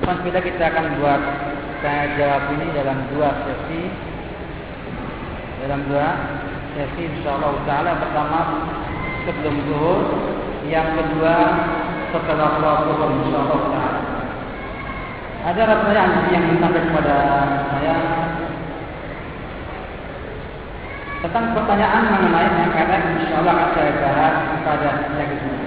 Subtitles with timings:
[0.00, 1.20] Alhamdulillah kita akan buat
[1.84, 3.84] saya jawab ini dalam dua sesi
[5.60, 6.08] dalam dua
[6.72, 8.64] sesi insyaallah taala pertama
[9.28, 10.00] sebelum zuhur
[10.72, 11.36] yang kedua
[12.16, 14.00] setelah zuhur insyaallah taala.
[15.52, 17.16] Ada pertanyaan yang sampai kepada
[17.76, 17.96] saya?
[21.28, 25.59] Tentang pertanyaan mengenai yang kata insyaallah akan saya bahas pada yang kedua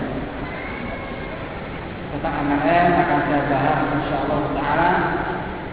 [2.23, 4.91] tentang MLM akan saya bahas insyaallah taala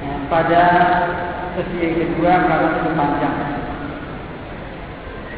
[0.02, 0.64] ya, pada
[1.54, 3.36] sesi yang kedua karena itu panjang.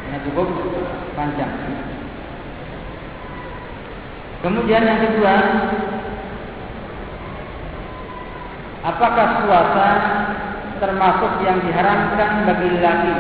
[0.09, 0.49] Ini cukup
[1.13, 1.53] panjang.
[4.41, 5.35] Kemudian yang kedua,
[8.81, 9.89] apakah puasa
[10.81, 13.15] termasuk yang diharamkan bagi laki?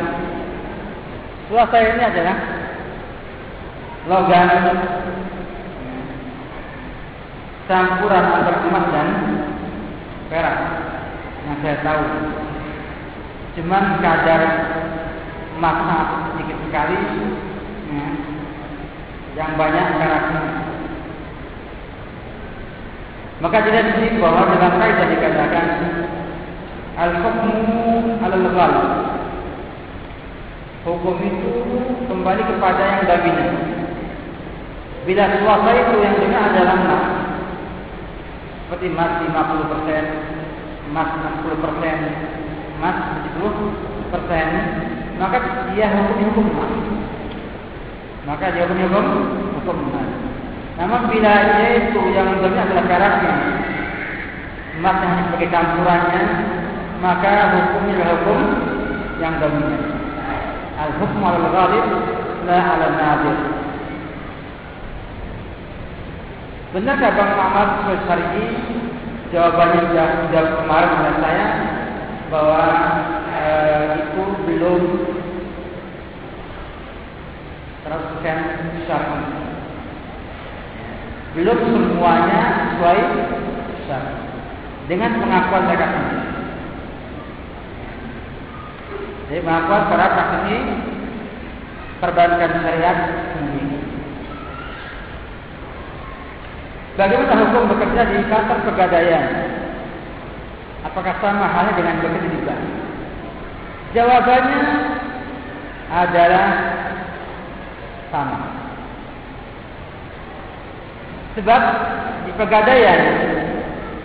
[1.52, 2.36] Puasa ini adalah
[4.09, 4.48] logam
[7.71, 9.09] campuran antara emas dan
[10.27, 10.59] perak
[11.47, 12.05] yang saya tahu.
[13.59, 14.42] Cuman kadar
[15.59, 15.98] emasnya
[16.33, 16.98] sedikit sekali,
[17.92, 18.06] ya,
[19.36, 20.42] yang banyak peraknya.
[23.42, 25.67] Maka tidak disini bahwa dalam kaidah dikatakan
[26.95, 27.58] al-hukmu
[28.23, 28.75] al-ghal.
[30.83, 31.53] Hukum itu
[32.11, 33.55] kembali kepada yang dominan.
[35.03, 37.05] Bila suasa itu yang dengar adalah emas,
[38.73, 40.05] seperti emas 50 persen,
[40.89, 41.09] emas
[41.45, 41.97] 60 persen,
[42.81, 42.97] emas
[43.37, 44.48] 70 persen,
[45.20, 46.73] maka dia hukum hukum emas.
[48.25, 49.06] Maka dia hukum hukum
[49.61, 50.09] hukum emas.
[50.81, 51.33] Namun bila
[51.84, 53.37] itu yang lebih adalah karakter,
[54.81, 56.23] emas yang sebagai campurannya,
[57.05, 58.41] maka hukumnya adalah hukum
[59.20, 59.84] yang dominan.
[60.81, 61.86] Al-hukmu al-ghalib
[62.48, 63.52] la al-nadir.
[66.73, 68.48] Benarkah Bang Muhammad Syar'i
[69.28, 71.47] jawabannya sudah sudah kemarin oleh saya
[72.33, 72.64] bahwa
[73.29, 74.83] eh, itu belum
[77.85, 78.39] teruskan
[78.89, 79.20] syar'i.
[81.36, 82.41] Belum semuanya
[82.73, 83.01] sesuai
[83.85, 84.17] syar'i.
[84.89, 86.25] Dengan pengakuan mereka sendiri.
[89.29, 90.57] Jadi pengakuan para saksi
[92.01, 92.98] perbankan syariat
[96.92, 99.25] Bagaimana hukum bekerja di kantor pegadaian?
[100.85, 102.63] Apakah sama halnya dengan bekerja di bank?
[103.97, 104.63] Jawabannya
[105.89, 106.48] adalah
[108.13, 108.39] sama.
[111.33, 111.63] Sebab
[112.29, 113.01] di pegadaian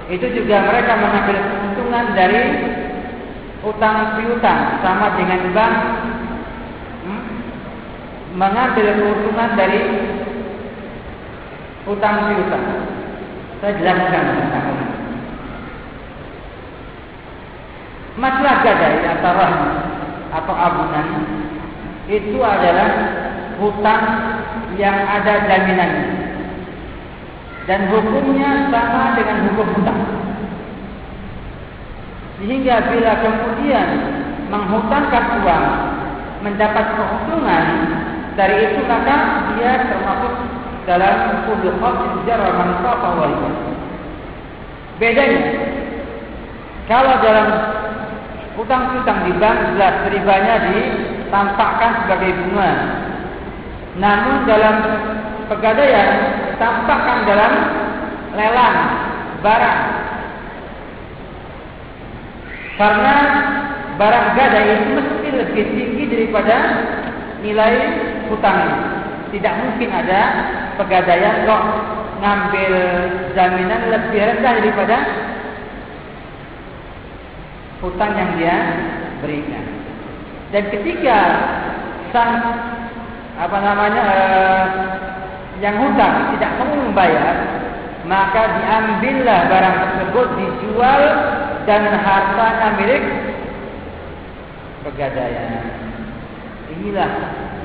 [0.08, 2.44] itu juga mereka mengambil keuntungan dari
[3.68, 5.76] utang piutang sama dengan bank
[7.04, 7.24] hmm?
[8.40, 9.80] mengambil keuntungan dari
[11.88, 12.66] utang piutang.
[13.58, 14.86] Saya jelaskan tentang ini.
[18.18, 19.74] Masalah gadai atau rahmat
[20.28, 21.08] atau abunan
[22.10, 22.90] itu adalah
[23.58, 24.04] hutang
[24.78, 26.06] yang ada jaminannya
[27.66, 30.02] dan hukumnya sama dengan hukum hutang.
[32.38, 33.88] Sehingga bila kemudian
[34.48, 35.68] menghutangkan uang
[36.46, 37.66] mendapat keuntungan
[38.38, 40.57] dari itu maka dia termasuk
[40.88, 43.36] dalam kullu khafd jarra man qafa wal
[44.98, 45.42] Bedanya
[46.88, 47.48] kalau dalam
[48.56, 52.72] hutang piutang di bank jelas ribanya ditampakkan sebagai bunga.
[54.00, 54.76] Namun dalam
[55.52, 56.10] pegadaian
[56.56, 57.54] ditampakkan dalam
[58.34, 58.78] lelang
[59.44, 59.82] barang.
[62.78, 63.16] Karena
[64.00, 66.58] barang gadai itu mesti lebih tinggi daripada
[67.44, 67.74] nilai
[68.32, 68.76] hutangnya.
[69.28, 70.22] Tidak mungkin ada
[70.78, 71.64] pegadaian kok
[72.18, 72.74] ngambil
[73.34, 74.98] jaminan lebih rendah daripada
[77.82, 78.58] hutang yang dia
[79.22, 79.66] berikan.
[80.50, 81.20] Dan ketika
[82.10, 82.40] sang
[83.38, 84.66] apa namanya eh,
[85.62, 87.36] yang hutang tidak mau membayar,
[88.08, 91.02] maka diambillah barang tersebut dijual
[91.68, 93.04] dan hartanya milik
[94.88, 95.66] pegadaian.
[96.78, 97.12] Inilah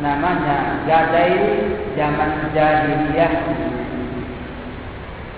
[0.02, 1.62] namanya gadai
[1.94, 3.32] zaman jahiliyah.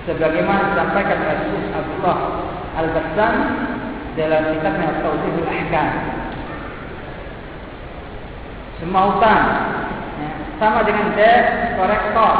[0.08, 2.18] Sebagaimana disampaikan oleh Syekh Abdullah
[2.76, 3.34] Al-Bassam
[4.16, 5.88] dalam kitabnya Tauhidul Ahkam.
[8.80, 9.42] Semua hutang
[10.20, 10.30] ya,
[10.60, 12.34] sama dengan debt collector.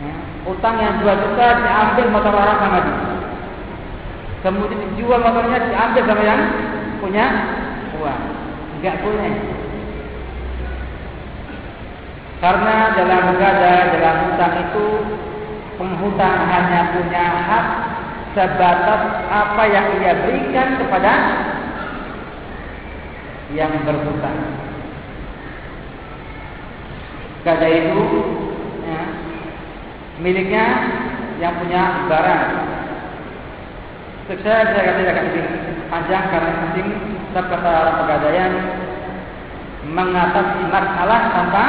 [0.00, 0.14] Ya,
[0.48, 2.98] hutang yang 2 juta diambil motor orang sama dia.
[4.40, 6.40] Kemudian dijual motornya diambil sama yang
[7.00, 7.26] punya
[8.00, 8.22] uang.
[8.80, 9.59] Enggak boleh.
[12.40, 14.86] Karena dalam gada, dalam hutang itu
[15.76, 17.66] penghutang hanya punya hak
[18.32, 21.12] sebatas apa yang ia berikan kepada
[23.52, 24.40] yang berhutang.
[27.44, 28.04] Gada itu
[28.88, 29.02] ya,
[30.24, 30.64] miliknya
[31.44, 32.44] yang punya barang.
[34.30, 35.44] Saya saya kata tidak lebih
[35.92, 36.88] panjang karena penting
[37.36, 38.52] sebab kata pegadaian
[39.90, 41.64] mengatasi masalah tanpa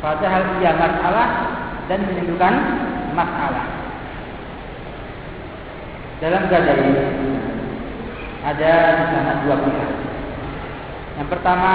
[0.00, 1.28] padahal ia masalah
[1.86, 2.54] dan menimbulkan
[3.12, 3.66] masalah.
[6.20, 6.84] Dalam gadai
[8.40, 9.90] ada di sana dua pihak.
[11.20, 11.72] Yang pertama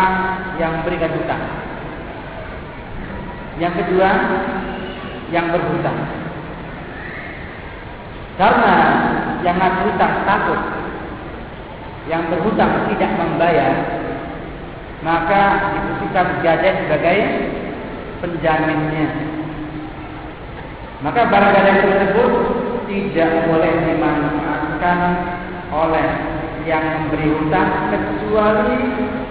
[0.57, 1.43] yang berikan hutang.
[3.61, 4.09] Yang kedua
[5.29, 5.99] yang berhutang.
[8.35, 8.75] Karena
[9.45, 10.61] yang ngasih hutang takut
[12.05, 13.73] yang berhutang tidak membayar,
[15.01, 15.41] maka
[15.73, 17.17] dibutuhkan gadai sebagai
[18.25, 19.07] penjaminnya.
[21.05, 22.31] Maka barang gadai tersebut
[22.89, 24.99] tidak boleh dimanfaatkan
[25.69, 26.07] oleh
[26.65, 28.77] yang memberi hutang kecuali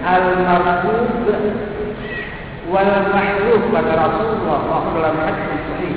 [0.07, 1.27] al-marhub
[2.71, 5.95] wal mahruf kata Rasulullah sallallahu alaihi wasallam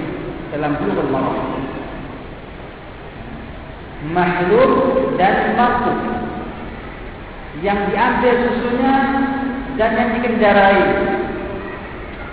[0.51, 1.39] dalam bulughul maram.
[4.11, 4.73] Mahruf
[5.15, 5.99] dan marhub
[7.63, 8.95] yang diambil susunya
[9.79, 11.08] dan yang dikendarai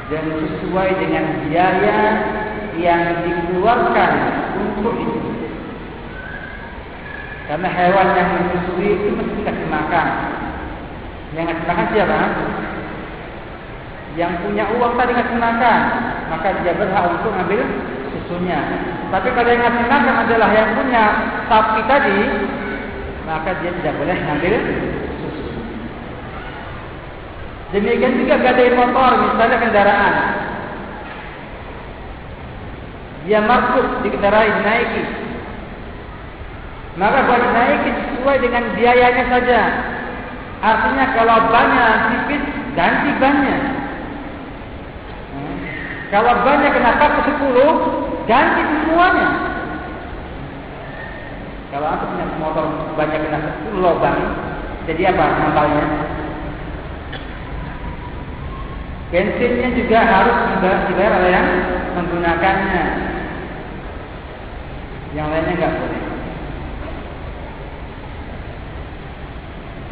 [0.05, 1.99] dan sesuai dengan biaya
[2.77, 4.11] yang dikeluarkan
[4.61, 5.21] untuk itu.
[7.45, 10.07] Karena hewan yang menyusui itu mesti dikasih makan.
[11.37, 12.19] Yang ngasih makan siapa?
[14.15, 15.79] Yang punya uang tadi ngasih makan,
[16.31, 17.61] maka dia berhak untuk ambil
[18.13, 18.59] susunya.
[19.13, 21.03] Tapi kalau yang ngasih makan adalah yang punya
[21.45, 22.19] sapi tadi,
[23.29, 24.53] maka dia tidak boleh ambil.
[27.73, 30.15] Demikian juga gadai motor, misalnya kendaraan.
[33.25, 35.03] Dia markut dikendarai, dinaiki.
[37.01, 39.61] Maka kalau dinaiki sesuai dengan biayanya saja.
[40.61, 42.43] Artinya kalau banyak tipis,
[42.77, 43.61] ganti banyak.
[46.13, 47.71] Kalau banyak kenapa ke sepuluh,
[48.29, 49.29] ganti semuanya.
[51.73, 54.21] Kalau aku punya motor banyak kena sepuluh lubang,
[54.85, 56.04] jadi apa namanya?
[59.15, 61.47] Bensinnya juga harus dibayar oleh yang
[61.95, 62.83] menggunakannya.
[65.15, 66.01] Yang lainnya enggak boleh.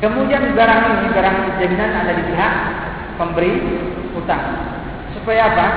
[0.03, 2.53] Kemudian barang ini, barang jaminan ada di pihak
[3.15, 3.63] pemberi
[4.11, 4.43] hutang.
[5.15, 5.67] Supaya apa?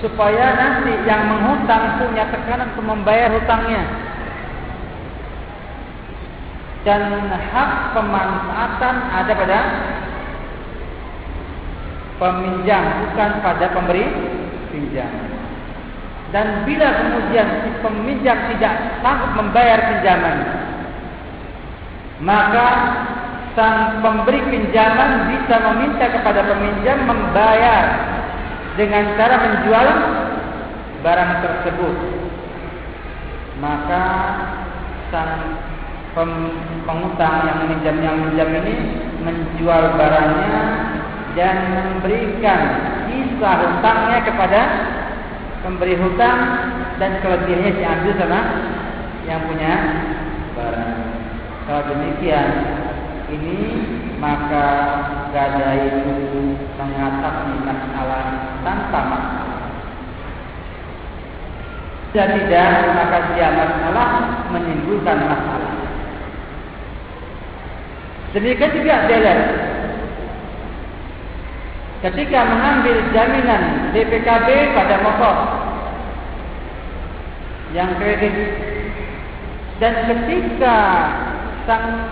[0.00, 3.84] Supaya nanti yang menghutang punya tekanan untuk membayar hutangnya.
[6.88, 9.60] Dan hak pemanfaatan ada pada
[12.22, 14.06] peminjam bukan pada pemberi
[14.70, 15.10] pinjam.
[16.30, 20.38] Dan bila kemudian si peminjam tidak sanggup membayar pinjaman,
[22.22, 22.68] maka
[23.52, 27.84] sang pemberi pinjaman bisa meminta kepada peminjam membayar
[28.80, 29.88] dengan cara menjual
[31.04, 31.96] barang tersebut.
[33.60, 34.04] Maka
[35.12, 35.60] sang
[36.88, 38.74] pengutang yang meminjam yang meminjam ini
[39.20, 40.91] menjual barangnya
[41.32, 42.60] dan memberikan
[43.08, 44.60] sisa hutangnya kepada
[45.64, 46.38] pemberi hutang
[47.00, 48.40] dan kelebihannya diambil sama
[49.24, 49.74] yang punya
[50.52, 50.94] barang.
[51.62, 52.48] Kalau demikian,
[53.32, 53.58] ini
[54.18, 54.68] maka
[55.32, 56.14] gada itu
[56.76, 58.24] mengatasi masalah
[58.66, 59.60] tanpa masalah.
[62.12, 64.08] Dan tidak maka dia masalah
[64.52, 65.72] menimbulkan masalah.
[68.36, 69.71] Demikian juga dealer
[72.02, 75.36] ketika mengambil jaminan DPKB pada motor
[77.72, 78.34] yang kredit.
[79.78, 80.78] Dan ketika
[81.66, 82.06] sang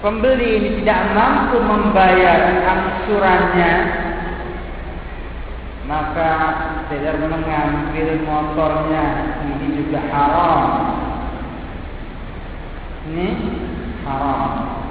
[0.00, 3.72] pembeli ini tidak mampu membayar angsurannya
[5.84, 6.32] maka
[6.88, 9.04] tidak mengambil motornya.
[9.44, 10.62] Ini juga haram.
[13.06, 13.28] Ini
[14.02, 14.85] haram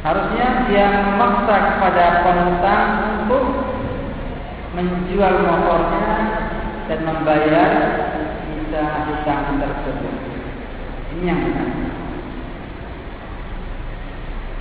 [0.00, 2.88] Harusnya dia memaksa kepada penghutang
[3.20, 3.44] untuk
[4.72, 6.08] menjual motornya
[6.88, 7.70] dan membayar
[8.48, 10.14] sisa hutang tersebut.
[11.12, 11.68] Ini yang benar.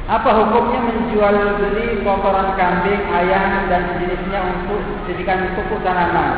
[0.09, 6.35] Apa hukumnya menjual beli kotoran kambing, ayam dan jenisnya untuk dijadikan pupuk tanaman?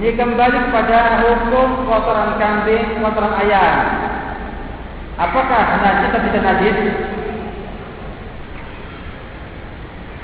[0.00, 3.76] Ini kembali kepada hukum kotoran kambing, kotoran ayam.
[5.20, 6.78] Apakah najis atau tidak najis?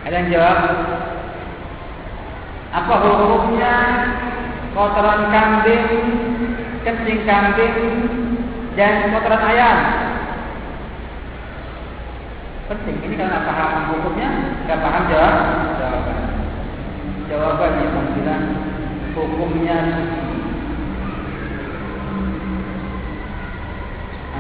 [0.03, 0.59] Ada yang jawab?
[2.73, 3.75] Apa hukumnya
[4.73, 5.87] kotoran kambing,
[6.83, 7.77] kencing kambing
[8.75, 9.79] dan kotoran ayam?
[12.67, 12.97] Penting.
[13.05, 14.31] Ini kalau tak paham hukumnya,
[14.67, 15.37] tak paham jawab.
[15.79, 16.19] Jawaban.
[17.31, 17.87] Jawabannya
[18.19, 18.45] bilang
[19.13, 19.79] hukumnya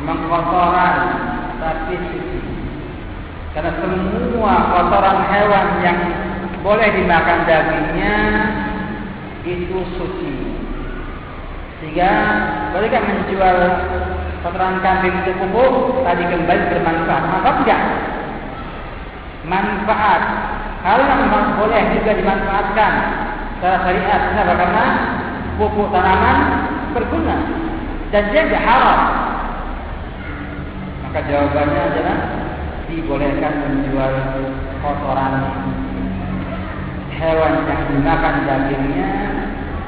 [0.03, 0.95] Memang kotoran
[1.63, 2.52] tapi suci.
[3.53, 5.99] Karena semua kotoran hewan yang
[6.65, 8.17] boleh dimakan dagingnya
[9.45, 10.33] itu suci.
[11.83, 12.11] Sehingga
[12.73, 13.57] bolehkah menjual
[14.41, 17.23] kotoran kambing itu pupuk tadi kembali bermanfaat?
[17.29, 17.81] Manfaat tidak?
[19.45, 20.23] Manfaat.
[20.83, 21.31] Hal yang
[21.61, 22.93] boleh juga dimanfaatkan
[23.61, 24.21] secara syariat.
[24.33, 24.53] Kenapa?
[24.59, 24.85] Karena
[25.61, 26.39] pupuk tanaman
[26.97, 27.37] berguna
[28.11, 29.01] dan dia haram.
[31.05, 32.42] Maka jawabannya adalah
[32.93, 34.15] dibolehkan menjual
[34.85, 35.35] kotoran
[37.17, 39.11] hewan yang dimakan dagingnya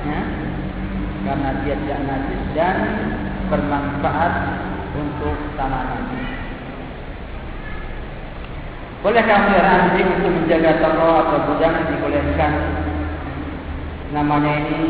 [0.07, 0.21] ya,
[1.29, 2.77] karena dia tidak najis dan
[3.51, 4.33] bermanfaat
[4.95, 6.03] untuk tanaman.
[9.05, 12.53] Bolehkah melihara anjing untuk menjaga toko atau gudang dibolehkan?
[14.17, 14.81] Namanya ini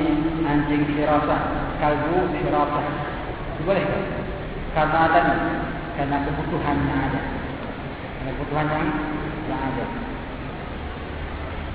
[0.46, 1.38] anjing sirasa,
[1.82, 2.82] kalbu sirasa.
[3.58, 4.02] Dibolehkan?
[4.70, 5.20] Karena ada,
[5.98, 7.43] karena kebutuhannya ada.
[8.24, 8.72] Karena kebutuhan
[9.52, 9.84] yang ada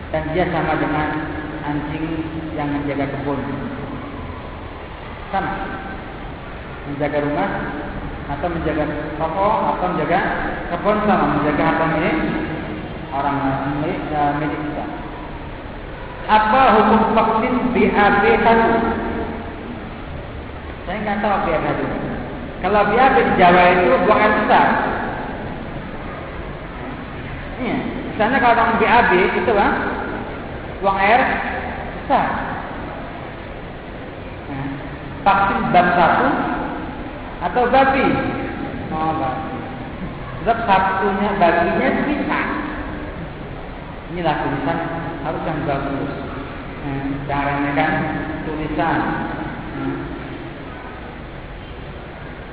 [0.10, 1.10] dan dia sama dengan
[1.62, 2.26] anjing
[2.58, 3.38] yang menjaga kebun.
[5.30, 5.54] Sama.
[6.90, 7.50] Menjaga rumah
[8.34, 8.90] atau menjaga
[9.22, 10.20] toko atau menjaga
[10.74, 12.18] kebun sama menjaga apa milik
[13.14, 13.38] orang
[13.78, 14.86] milik, uh, milik kita.
[16.34, 18.70] Apa hukum vaksin BAB satu?
[20.90, 21.86] Saya nggak tahu BAB satu.
[22.66, 24.99] Kalau BAB di Jawa itu buang besar.
[28.20, 29.80] Misalnya kalau orang BAB itu bang,
[30.84, 31.24] buang air
[32.04, 32.28] besar.
[34.52, 34.68] Nah,
[35.24, 36.28] vaksin bab satu
[37.48, 38.04] atau babi?
[38.92, 39.56] Oh, babi.
[40.44, 42.40] Sebab satunya babinya bisa.
[44.12, 44.80] Inilah tulisan
[45.24, 46.12] harus yang bagus.
[46.84, 47.92] Nah, caranya kan
[48.44, 49.00] tulisan.
[49.80, 49.96] Nah.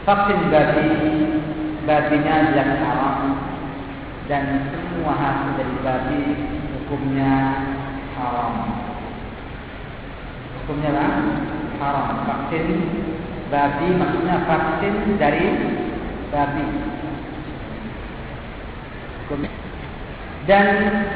[0.06, 0.88] Vaksin babi,
[1.90, 3.46] babinya yang haram
[4.26, 6.23] dan semua hasil dari babi
[6.75, 7.35] hukumnya
[8.18, 8.54] haram.
[10.62, 11.11] Hukumnya lah
[11.78, 12.09] haram.
[12.26, 12.66] Vaksin
[13.50, 15.47] babi maksudnya vaksin dari
[16.35, 16.66] babi.
[20.47, 20.66] Dan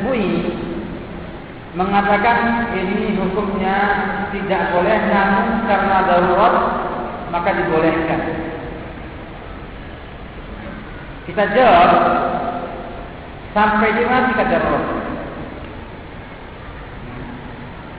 [0.03, 0.31] MUI
[1.79, 3.79] mengatakan ini hukumnya
[4.35, 6.55] tidak boleh namun karena darurat
[7.31, 8.23] maka dibolehkan.
[11.31, 11.91] Kita jawab
[13.61, 14.87] sampai di mana kita darurat?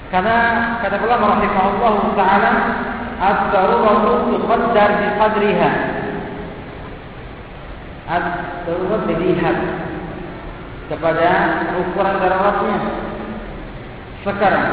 [0.10, 0.38] Karena
[0.82, 2.51] kata Allah rahimahullah taala
[3.22, 5.72] ad-daruratu tuqaddar bi qadriha.
[8.10, 9.58] Ad-darurat dilihat
[10.89, 11.30] kepada
[11.77, 12.77] ukuran daruratnya.
[14.25, 14.70] Sekarang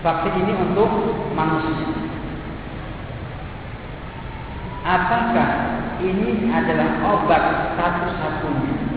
[0.00, 0.90] vaksin ini untuk
[1.36, 1.92] manusia.
[4.84, 5.48] Apakah
[6.04, 7.44] ini adalah obat
[7.76, 8.93] satu-satunya?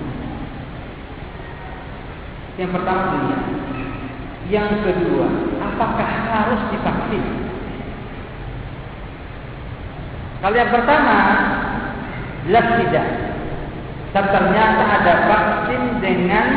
[2.58, 3.40] Yang pertama dunia.
[4.50, 5.28] Yang kedua,
[5.62, 7.24] apakah harus divaksin?
[10.42, 11.18] Kalau yang pertama,
[12.50, 13.08] jelas tidak.
[14.16, 16.48] Dan ternyata ada vaksin dengan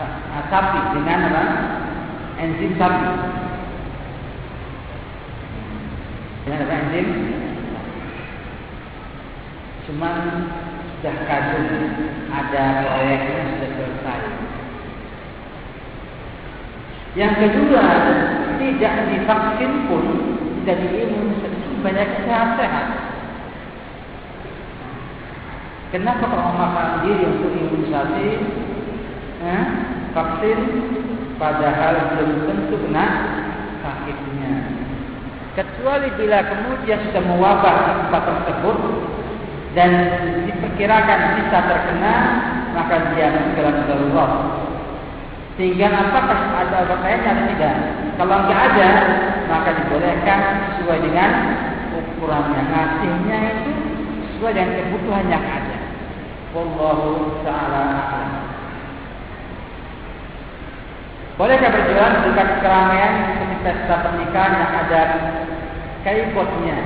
[0.00, 1.44] uh, sapi, dengan apa?
[2.40, 3.08] Enzim sapi.
[6.48, 7.06] Dengan apa enzim?
[9.84, 10.08] Cuma
[11.00, 11.68] sudah kadung,
[12.30, 13.44] ada proyeknya
[17.18, 17.84] Yang kedua,
[18.62, 20.04] tidak divaksin pun
[20.62, 22.86] tidak diimunisasi banyak sehat-sehat.
[25.90, 28.28] Kenapa orang makan diri untuk imunisasi
[29.42, 29.64] eh,
[30.14, 30.58] vaksin
[31.34, 33.06] padahal belum tentu kena
[33.82, 34.54] sakitnya.
[35.58, 38.78] Kecuali bila kemudian sudah mewabah tempat tersebut
[39.74, 39.90] dan
[40.46, 42.14] diperkirakan bisa terkena,
[42.70, 44.32] maka dia segera darurat
[45.60, 47.76] sehingga apakah ada lain atau tidak?
[48.16, 48.88] Kalau tidak ada,
[49.52, 50.40] maka dibolehkan
[50.80, 51.30] sesuai dengan
[52.00, 52.64] ukurannya.
[52.64, 53.72] Ngasihnya itu
[54.32, 55.76] sesuai dengan kebutuhan yang ada.
[56.56, 57.84] Wallahu ta'ala
[61.36, 65.02] Bolehkah berjualan dekat keramaian seperti pesta pernikahan yang ada
[66.08, 66.76] kaibotnya?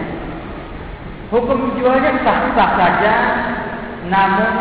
[1.30, 3.14] Hukum jualnya sah-sah saja,
[4.10, 4.54] namun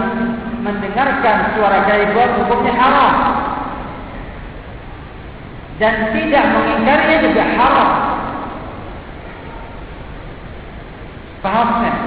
[0.61, 3.42] mendengarkan suara kaibot hukumnya haram.
[5.81, 7.89] Dan tidak mengingkarinya juga haram.
[11.41, 11.97] Paham kan?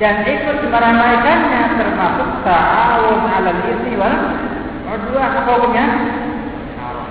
[0.00, 4.16] Dan ikut meramaikannya termasuk ta'awun ala ismi wal
[5.20, 5.86] apa hukumnya?
[6.80, 7.08] Haram.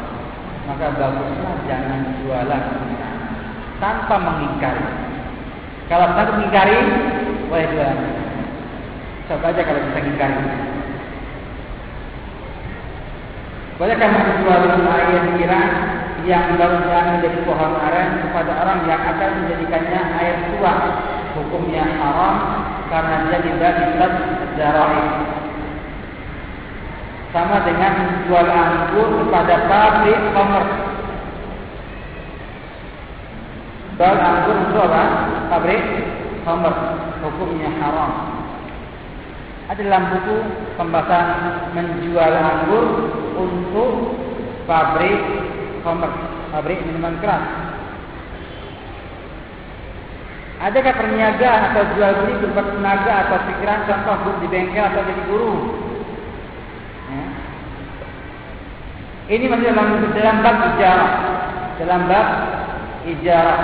[0.70, 2.64] Maka baguslah jangan jualan
[3.82, 4.86] tanpa mengingkari.
[5.90, 6.78] Kalau tanpa mengingkari,
[7.50, 7.98] boleh jualan.
[9.30, 10.69] Coba aja kalau bisa mengingkari.
[13.80, 15.62] Bolehkah menjual air kira
[16.28, 20.74] yang baru diambil dari pohon aren kepada orang yang akan menjadikannya air tua?
[21.40, 22.36] Hukumnya haram
[22.92, 24.14] karena dia tidak islat
[24.60, 25.04] jarai.
[27.32, 30.66] Sama dengan menjual anggur kepada pabrik komer.
[33.96, 34.92] Jual anggur untuk?
[35.48, 35.84] Pabrik
[36.44, 36.76] komer.
[37.24, 38.12] Hukumnya haram
[39.70, 40.36] ada dalam buku
[40.82, 42.86] pembahasan menjual anggur
[43.40, 44.20] untuk
[44.68, 45.20] pabrik
[45.82, 46.12] komer,
[46.52, 47.46] pabrik minuman keras.
[50.60, 55.24] Adakah perniagaan atau jual beli berupa tenaga atau pikiran contoh guru di bengkel atau jadi
[55.32, 55.56] guru?
[57.08, 57.26] Ya.
[59.40, 61.14] Ini masih dalam dalam bab ijarah,
[61.80, 62.28] dalam bab
[63.08, 63.62] ijarah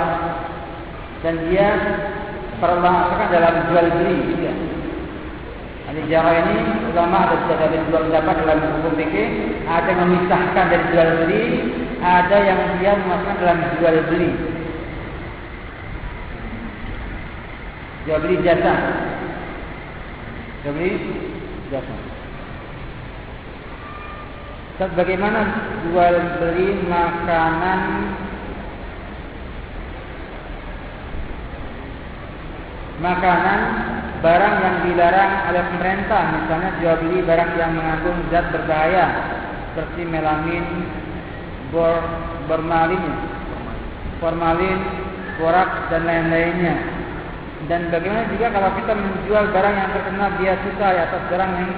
[1.20, 1.68] dan dia
[2.64, 4.16] perlahan dalam jual beli.
[4.40, 4.85] Al-Ijarah
[5.86, 6.54] ini
[6.90, 9.28] ulama ada ada dua pendapat dalam hukum fikih,
[9.70, 11.44] ada yang memisahkan dari jual beli,
[12.02, 14.30] ada yang dia memasukkan dalam jual beli.
[18.06, 18.74] Jual beli jasa.
[20.66, 20.92] Jual beli
[21.70, 21.96] jasa.
[24.76, 25.40] Sebab bagaimana
[25.86, 27.80] jual beli makanan
[33.00, 33.60] makanan
[34.24, 39.06] barang yang dilarang oleh pemerintah misalnya jual beli barang yang mengandung zat berbahaya
[39.76, 40.64] seperti melamin,
[41.68, 42.00] bor,
[42.48, 43.04] bermalin,
[44.24, 44.80] formalin,
[45.36, 46.76] borak dan lain-lainnya.
[47.68, 51.72] Dan bagaimana juga kalau kita menjual barang yang terkena biaya cukai atas barang yang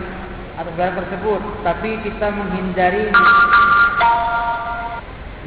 [0.62, 3.10] atas barang tersebut, tapi kita menghindari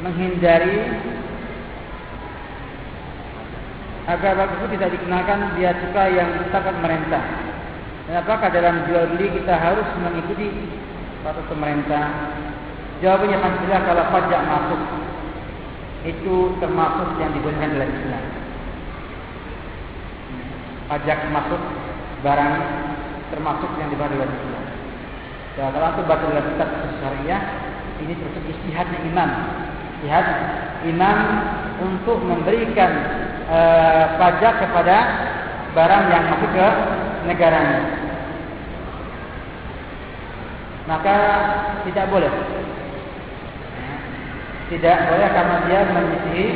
[0.02, 0.76] menghindari
[4.12, 7.22] agar bab itu tidak dikenakan biaya cukai yang ditetapkan pemerintah.
[8.08, 10.52] Dan apakah dalam jual beli kita harus mengikuti
[11.24, 12.04] batas pemerintah?
[13.00, 14.80] Jawabannya pastilah kalau pajak masuk
[16.02, 18.24] itu termasuk yang dibolehkan dalam Islam.
[20.92, 21.62] Pajak masuk
[22.20, 22.54] barang
[23.32, 24.64] termasuk yang dibolehkan dalam Islam.
[25.52, 26.68] Ya, kalau itu baca dalam kitab
[27.00, 27.42] syariah
[28.02, 29.30] ini termasuk istihadnya imam.
[30.02, 30.26] Istihad
[30.90, 31.18] imam
[31.78, 32.90] untuk memberikan
[33.52, 34.96] uh, pajak kepada
[35.76, 36.68] barang yang masuk ke
[37.28, 37.80] negaranya.
[40.88, 41.16] Maka
[41.84, 42.32] tidak boleh.
[44.72, 46.46] Tidak boleh karena dia menyisihi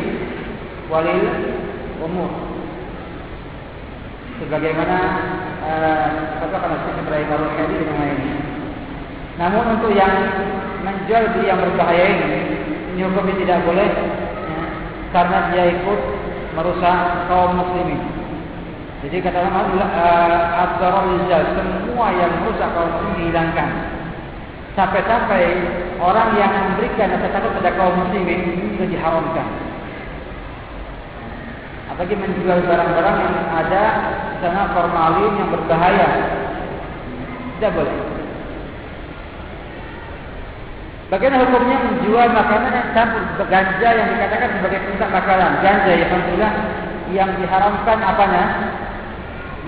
[0.88, 1.16] wali
[2.00, 2.32] umur.
[4.40, 4.98] Sebagaimana
[5.64, 6.08] uh,
[6.40, 8.32] katakan Syekh Ibrahim Al-Hadi dengan ini.
[9.36, 10.12] Namun untuk yang
[10.80, 13.88] menjual beli yang berbahaya ini hukumnya tidak boleh
[14.48, 14.60] ya,
[15.12, 16.00] karena dia ikut
[16.56, 18.00] merusak kaum muslimin.
[19.04, 23.70] Jadi kata Allah, uh, ad-darul semua yang merusak kaum muslimin dihilangkan.
[24.72, 25.42] Sampai-sampai
[26.00, 29.46] orang yang memberikan rasa takut pada kaum muslimin itu diharamkan.
[31.92, 33.84] Apalagi menjual barang-barang yang ada
[34.36, 36.08] misalnya formalin yang berbahaya.
[37.56, 38.05] Tidak boleh.
[41.06, 45.50] Bagaimana hukumnya menjual makanan yang campur ganja yang dikatakan sebagai pusat makanan?
[45.62, 46.52] Ganja ya alhamdulillah
[47.14, 48.44] yang diharamkan apanya?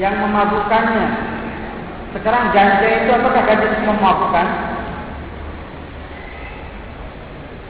[0.03, 1.07] Yang memabukkannya.
[2.18, 4.46] Sekarang ganja itu apakah ganja itu memabukkan?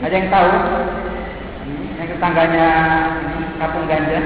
[0.01, 0.51] Ada yang tahu?
[2.01, 2.69] Yang tetangganya
[3.61, 4.19] kapung ganja.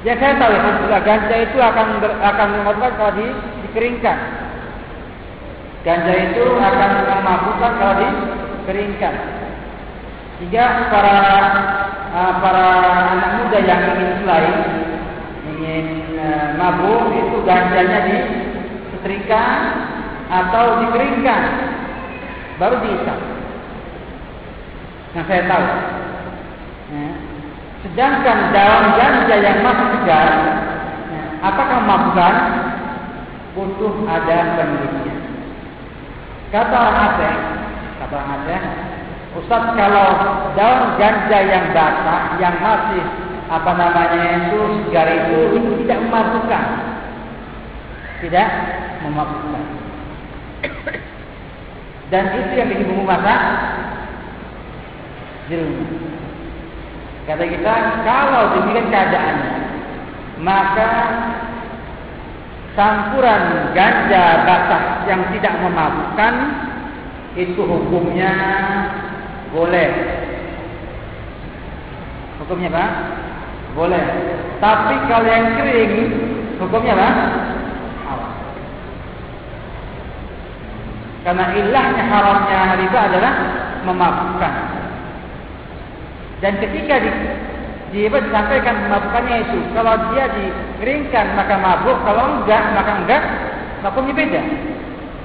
[0.00, 3.26] Ya saya tahu ya, ganja itu akan ber, akan memabukkan kalau di,
[3.68, 4.39] dikeringkan.
[5.80, 9.14] Ganja itu akan memabukkan kalau dikeringkan.
[10.44, 11.16] Jika para
[12.12, 12.66] uh, para
[13.16, 14.56] anak muda yang ingin selain
[15.48, 15.86] ingin
[16.20, 19.44] uh, mabuk itu ganjanya disetrika
[20.28, 21.42] atau dikeringkan
[22.60, 23.18] baru diisap.
[25.16, 25.66] Yang saya tahu.
[26.92, 27.08] Ya.
[27.80, 30.28] Sedangkan daun ganja yang masih segar,
[31.08, 32.34] ya, apakah mabukkan?
[33.56, 35.19] Butuh ada penelitian.
[36.50, 37.34] Kata orang Aceh,
[38.02, 38.62] kata orang Aceh,
[39.38, 40.08] Ustaz kalau
[40.58, 43.06] daun ganja yang basah, yang masih
[43.46, 46.64] apa namanya itu segar itu, itu tidak memabukkan,
[48.26, 48.48] tidak
[49.06, 49.64] memabukkan.
[52.10, 53.40] Dan itu yang bikin bumbu masak
[55.46, 55.86] rumah.
[57.30, 59.36] Kata kita, kalau demikian keadaan,
[60.42, 60.90] maka
[62.78, 66.34] campuran ganja basah yang tidak memabukkan
[67.34, 68.34] itu hukumnya
[69.50, 69.90] boleh.
[72.42, 72.86] Hukumnya apa?
[73.74, 74.04] Boleh.
[74.58, 75.94] Tapi kalau yang kering,
[76.58, 77.08] hukumnya apa?
[78.06, 78.32] Haram.
[81.22, 83.34] Karena ilahnya haramnya riba adalah
[83.86, 84.54] memabukkan.
[86.40, 87.10] Dan ketika di,
[87.90, 93.22] di disampaikan memabukkannya itu, kalau dia dikeringkan maka mabuk, kalau enggak maka enggak,
[93.82, 94.42] hukumnya beda.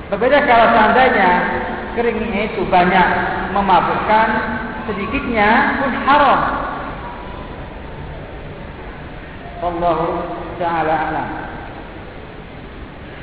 [0.09, 1.29] Berbeda kalau seandainya
[1.93, 3.07] keringnya itu banyak
[3.53, 4.27] memabukkan,
[4.89, 6.41] sedikitnya pun haram.
[9.65, 9.99] Allah
[10.61, 11.29] Taala alam.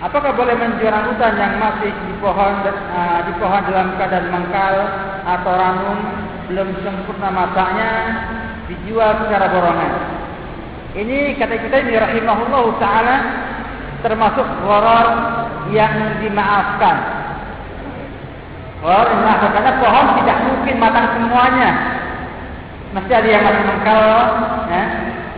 [0.03, 4.75] Apakah boleh menjual rambutan yang masih di pohon uh, di pohon dalam keadaan mangkal
[5.23, 5.99] atau ranum
[6.51, 7.91] belum sempurna masaknya
[8.73, 9.93] dijual secara borongan?
[10.93, 13.17] Ini kata kita ini rahimahullah taala
[14.05, 15.09] termasuk gharar
[15.73, 16.97] yang dimaafkan.
[18.85, 21.71] Gharar dimaafkan karena pohon tidak mungkin matang semuanya.
[22.93, 24.05] Mesti ada yang masih mangkal,
[24.69, 24.85] ya.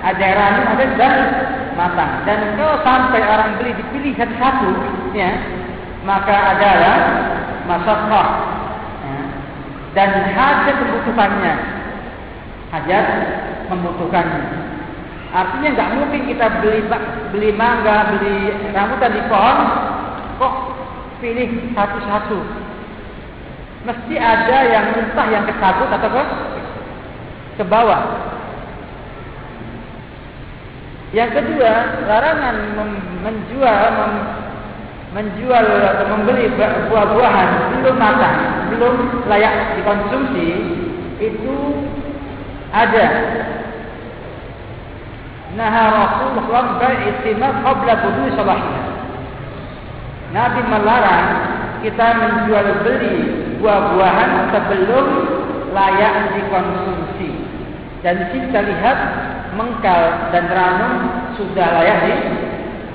[0.02, 1.14] ada ranum, ada dan
[1.78, 2.12] matang.
[2.26, 4.70] Dan kalau sampai orang beli dipilih satu-satu,
[5.14, 5.38] ya,
[6.02, 6.96] maka adalah
[7.70, 8.28] masalah
[9.06, 9.18] ya,
[9.94, 11.54] dan hajat membutuhkannya.
[12.74, 13.06] Hajat
[13.70, 14.42] membutuhkannya.
[15.30, 16.82] Artinya nggak mungkin kita beli
[17.30, 19.58] beli mangga, beli rambutan di pohon,
[20.42, 20.54] kok
[21.22, 22.38] pilih satu-satu.
[23.86, 26.22] Mesti ada yang entah yang kesabut atau ke,
[27.62, 28.02] ke bawah.
[31.14, 32.56] Yang kedua, larangan
[33.22, 34.12] menjual mem,
[35.14, 38.94] menjual atau membeli buah-buahan belum matang, belum
[39.30, 40.48] layak dikonsumsi
[41.22, 41.54] itu
[42.74, 43.06] ada.
[45.54, 48.82] Nah Rasulullah beristimewa qabla budu salahnya.
[50.34, 51.26] Nabi melarang
[51.86, 53.16] kita menjual beli
[53.62, 55.06] buah-buahan sebelum
[55.70, 57.30] layak dikonsumsi.
[58.02, 58.98] Dan kita lihat
[59.54, 60.94] mengkal dan ranum
[61.38, 62.14] sudah layak di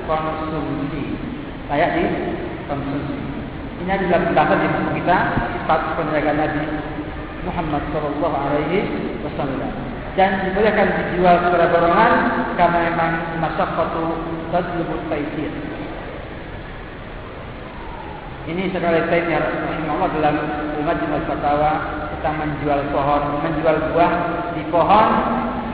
[0.03, 1.15] konsumsi.
[1.71, 2.05] Layak di
[2.67, 3.15] konsumsi.
[3.79, 5.17] Ini adalah pendapat di buku kita
[5.55, 6.63] sifat penjaga Nabi
[7.47, 9.08] Muhammad Alaihi
[9.39, 9.71] Wasallam.
[10.19, 12.13] Dan dibolehkan dijual secara borongan
[12.59, 14.03] karena memang masyaqqatu
[14.51, 15.51] tadlubut taisir.
[18.49, 20.35] Ini sekali lagi ya Rasulullah dalam
[20.81, 21.71] Majmu' Fatawa
[22.17, 24.13] kita menjual pohon, menjual buah
[24.57, 25.09] di pohon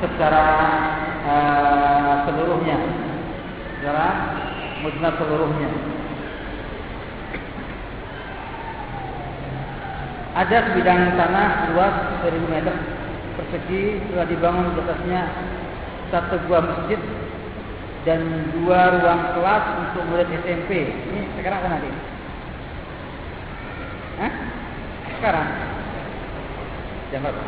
[0.04, 0.44] secara
[1.26, 2.78] uh, seluruhnya
[3.80, 4.06] secara
[4.84, 5.70] mudna seluruhnya
[10.36, 11.96] ada sebidang tanah luas
[12.28, 12.76] 1000 meter
[13.36, 15.22] persegi telah dibangun di atasnya
[16.10, 17.00] satu buah masjid
[18.06, 18.22] dan
[18.54, 21.90] dua ruang kelas untuk murid SMP ini sekarang apa nanti?
[24.16, 24.34] Hah?
[25.16, 25.48] sekarang
[27.16, 27.44] berapa?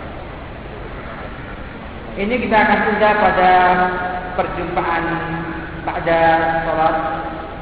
[2.18, 3.52] Ini kita akan tunda pada
[4.34, 5.04] perjumpaan
[5.86, 6.20] pada
[6.66, 6.96] sholat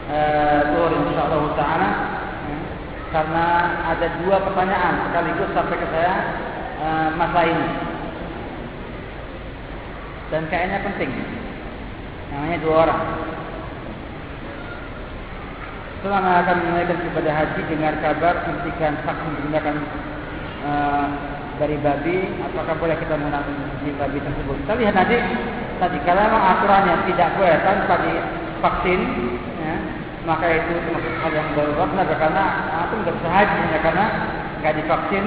[0.08, 1.90] eh, zuhur uh, insyaallah taala
[3.12, 3.46] karena
[3.96, 6.16] ada dua pertanyaan sekaligus sampai ke saya
[6.84, 7.68] uh, masa ini
[10.34, 11.12] dan kayaknya penting
[12.34, 13.02] namanya dua orang
[16.06, 19.76] selama akan menunaikan ibadah haji dengar kabar hentikan hak menggunakan
[20.62, 21.08] uh,
[21.58, 24.56] dari babi, apakah boleh kita menggunakan di babi tersebut?
[24.62, 25.18] Kita lihat nanti
[25.82, 29.02] tadi kalau aturannya tidak boleh tanpa divaksin,
[29.64, 29.76] ya,
[30.30, 32.44] maka itu termasuk hal yang baru benar karena
[32.86, 34.06] itu nggak bisa haji ya, karena
[34.62, 35.26] nggak divaksin.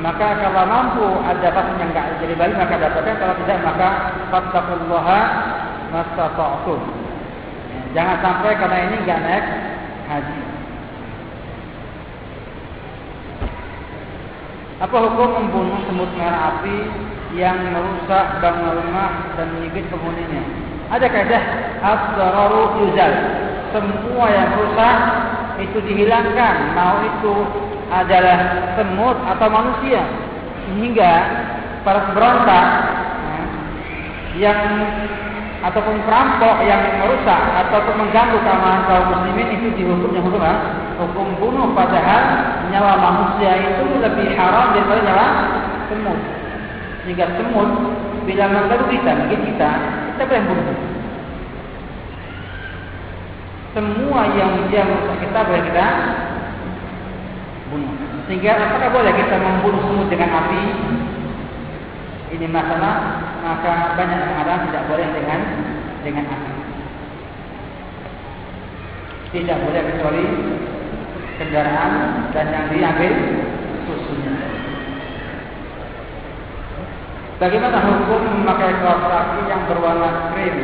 [0.00, 3.88] Maka kalau mampu ada vaksin yang nggak jadi babi maka dapatkan, kalau tidak maka
[4.32, 5.20] fattaqullaha
[5.92, 6.80] mastata'tum.
[7.92, 9.46] Jangan sampai karena ini nggak naik
[10.08, 10.40] haji.
[14.80, 16.76] Apa hukum membunuh semut merah api
[17.36, 20.42] yang merusak bangunan rumah dan menyibit penghuninya?
[20.88, 21.42] Ada kaidah
[21.84, 23.12] as-dararu yuzal.
[23.76, 24.96] Semua yang rusak
[25.60, 27.34] itu dihilangkan, mau itu
[27.92, 30.00] adalah semut atau manusia.
[30.64, 31.12] Sehingga
[31.84, 32.66] para pemberontak
[33.28, 33.42] ya,
[34.48, 34.60] yang
[35.62, 40.42] ataupun perampok yang merusak ataupun mengganggu keamanan kaum muslimin itu dihukumnya hukum?
[40.98, 42.22] Hukum bunuh padahal
[42.72, 45.26] nyawa manusia itu lebih haram daripada nyawa
[45.92, 46.18] semut.
[47.04, 47.70] Sehingga semut
[48.24, 49.70] bila mengganggu kita, mungkin kita,
[50.14, 50.78] kita boleh bunuh.
[53.72, 55.86] Semua yang dia merusak kita boleh kita
[57.72, 57.96] bunuh.
[58.28, 60.62] Sehingga apakah boleh kita membunuh semut dengan api?
[62.32, 62.94] Ini masalah
[63.40, 65.40] maka banyak mengatakan tidak boleh dengan
[66.04, 66.52] dengan api.
[69.32, 70.24] Tidak boleh kecuali
[71.40, 71.92] kendaraan
[72.36, 73.12] dan yang diambil
[73.88, 74.32] susunya.
[77.40, 80.56] Bagaimana hukum memakai kaos kaki yang berwarna krim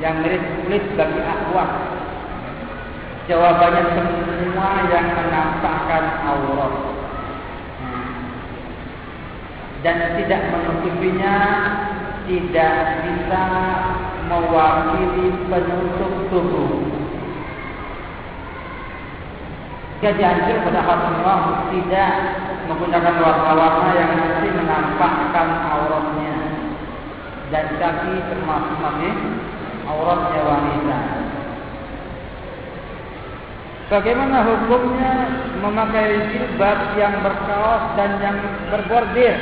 [0.00, 1.93] yang mirip kulit bagi akhwat?
[3.24, 6.74] Jawabannya semua yang menampakkan aurat
[9.80, 11.36] dan tidak menutupinya
[12.24, 13.44] tidak bisa
[14.28, 16.72] mewakili penutup tubuh.
[20.00, 22.12] Jadi anjur pada Rasulullah tidak
[22.68, 26.36] menggunakan warna-warna yang nanti menampakkan auratnya
[27.48, 29.14] dan kaki termasuk masih
[29.88, 31.13] auratnya wanita.
[33.94, 35.14] Bagaimana hukumnya
[35.62, 38.42] memakai jilbab yang berkaos dan yang
[38.74, 39.38] berbordir?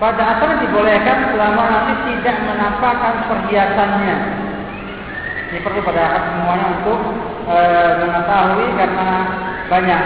[0.00, 4.16] Pada asalnya dibolehkan selama nanti tidak menampakkan perhiasannya.
[5.52, 7.00] Ini perlu pada semuanya untuk
[7.44, 7.58] e,
[8.08, 9.08] mengetahui karena
[9.68, 10.02] banyak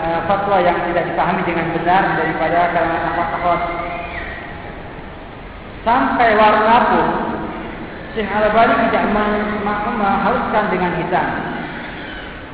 [0.00, 3.54] e, fatwa yang tidak dipahami dengan benar daripada karena apa
[5.84, 7.06] Sampai warna pun
[8.16, 9.04] Syekh Al-Bani tidak
[10.00, 11.51] mengharuskan dengan hitam.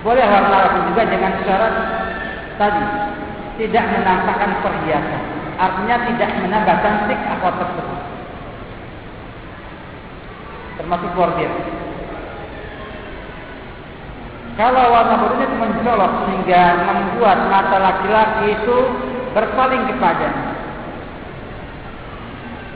[0.09, 1.75] Boleh warna pun juga dengan syarat
[2.57, 2.85] tadi
[3.61, 5.23] tidak menampakkan perhiasan.
[5.61, 8.01] Artinya tidak menambah cantik apa tersebut.
[10.81, 11.53] Termasuk bordir.
[14.57, 18.79] Kalau warna itu mencolok sehingga membuat mata laki-laki itu
[19.37, 20.57] berpaling kepada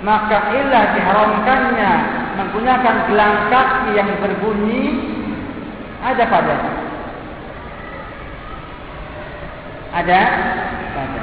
[0.02, 1.92] maka ilah diharamkannya
[2.34, 4.98] menggunakan gelang kaki yang berbunyi
[6.02, 6.81] ada pada
[9.92, 10.20] ada
[10.96, 11.22] pada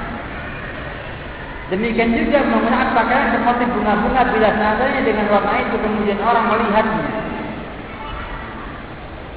[1.73, 7.19] demikian juga menggunakan pakaian seperti bunga-bunga bila seadanya dengan warna itu kemudian orang melihatnya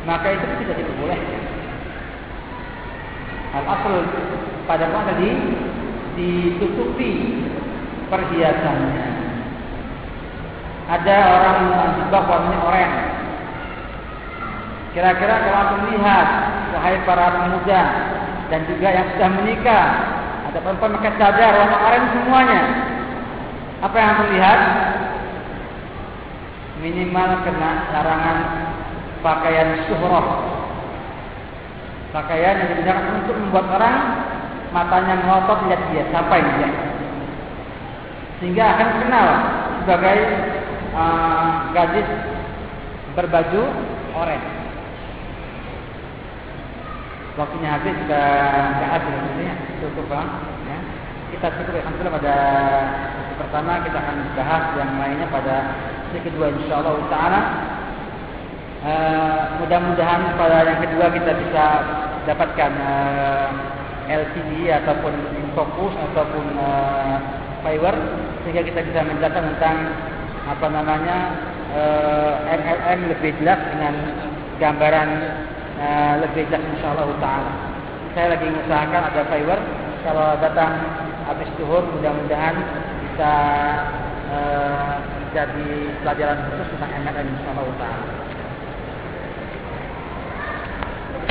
[0.03, 1.43] maka itu tidak diperbolehkan.
[3.53, 3.95] Al asal
[4.67, 5.31] pada mana di
[6.19, 7.39] ditutupi
[8.11, 9.09] perhiasannya.
[10.91, 13.05] Ada orang menjebak warnanya oranye.
[14.93, 16.29] Kira-kira kalau aku melihat
[16.77, 17.81] wahai para pemuda
[18.53, 19.87] dan juga yang sudah menikah,
[20.53, 22.61] ada perempuan pakai cadar warna oranye semuanya.
[23.81, 24.61] Apa yang aku lihat?
[26.85, 28.39] Minimal kena larangan
[29.25, 30.53] pakaian syuhrah.
[32.13, 33.97] Pakaian yang digunakan untuk membuat orang
[34.69, 36.71] matanya melotot lihat dia sampai dia.
[38.37, 39.29] Sehingga akan kenal
[39.81, 40.19] sebagai
[40.93, 42.09] uh, gadis
[43.17, 43.65] berbaju
[44.13, 44.62] oranye.
[47.33, 48.29] Waktunya habis sudah
[48.77, 49.55] tidak habis ya.
[49.81, 50.29] Cukup bang.
[50.69, 50.79] Ya.
[51.33, 52.37] Kita cukup alhamdulillah pada
[53.41, 55.57] pertama kita akan bahas yang lainnya pada
[56.13, 57.41] sesi kedua insyaallah taala.
[58.83, 61.65] Eh, mudah-mudahan pada yang kedua kita bisa
[62.27, 63.49] dapatkan uh,
[64.11, 67.17] eh, LCD ataupun infocus ataupun uh,
[67.63, 67.95] fiber
[68.43, 69.77] sehingga kita bisa menjelaskan tentang
[70.51, 71.19] apa namanya
[71.79, 73.95] uh, MLM lebih jelas dengan
[74.59, 75.11] gambaran
[75.83, 77.53] uh, lebih jelas insyaallah taala.
[78.15, 79.59] Saya lagi mengusahakan ada fiber
[80.07, 80.73] kalau datang
[81.27, 82.57] habis zuhur mudah-mudahan
[83.03, 83.33] bisa
[84.31, 84.95] uh,
[85.35, 85.69] jadi
[86.05, 88.07] pelajaran khusus tentang MLM insyaallah taala.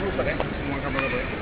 [0.01, 1.40] Ustaz ya, semua kamera boleh.